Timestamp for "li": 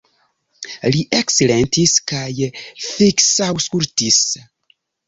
0.95-1.03